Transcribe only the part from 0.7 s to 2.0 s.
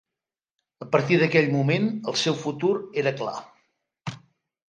A partir d'aquell moment,